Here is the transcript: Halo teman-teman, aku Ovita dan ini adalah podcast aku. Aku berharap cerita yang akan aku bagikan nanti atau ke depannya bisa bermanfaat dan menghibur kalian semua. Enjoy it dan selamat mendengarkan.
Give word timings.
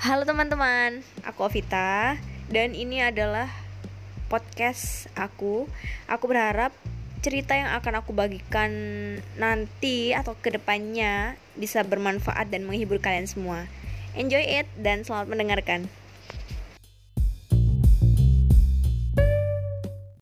Halo 0.00 0.24
teman-teman, 0.24 1.04
aku 1.28 1.44
Ovita 1.44 2.16
dan 2.48 2.72
ini 2.72 3.04
adalah 3.04 3.52
podcast 4.32 5.12
aku. 5.12 5.68
Aku 6.08 6.24
berharap 6.24 6.72
cerita 7.20 7.52
yang 7.52 7.68
akan 7.76 8.00
aku 8.00 8.16
bagikan 8.16 8.72
nanti 9.36 10.16
atau 10.16 10.32
ke 10.40 10.56
depannya 10.56 11.36
bisa 11.52 11.84
bermanfaat 11.84 12.48
dan 12.48 12.64
menghibur 12.64 12.96
kalian 12.96 13.28
semua. 13.28 13.68
Enjoy 14.16 14.40
it 14.40 14.64
dan 14.80 15.04
selamat 15.04 15.36
mendengarkan. 15.36 15.92